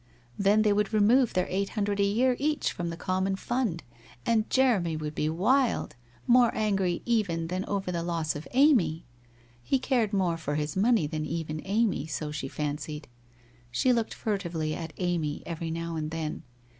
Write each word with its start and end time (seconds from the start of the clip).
Then 0.35 0.63
they 0.63 0.73
would 0.73 0.93
remove 0.93 1.33
their 1.35 1.45
eight 1.47 1.69
hundred 1.77 1.99
a 1.99 2.03
year 2.03 2.35
each 2.39 2.71
from 2.71 2.89
the 2.89 2.97
common 2.97 3.35
fund 3.35 3.83
and 4.25 4.49
Jeremy 4.49 4.97
would 4.97 5.13
be 5.13 5.29
wild, 5.29 5.95
more 6.25 6.49
angry 6.55 7.03
even 7.05 7.49
than 7.49 7.63
over 7.65 7.91
the 7.91 8.01
loss 8.01 8.35
of 8.35 8.47
Amy. 8.49 9.05
He 9.61 9.77
cared 9.77 10.11
more 10.11 10.37
for 10.37 10.55
his 10.55 10.75
money 10.75 11.05
than 11.05 11.27
even 11.27 11.61
Amy, 11.65 12.07
so 12.07 12.31
she 12.31 12.47
fancied. 12.47 13.09
She 13.69 13.93
looked 13.93 14.15
furtively 14.15 14.73
at 14.73 14.91
Amy 14.97 15.43
every 15.45 15.69
now 15.69 15.95
and 15.95 16.09
then. 16.09 16.41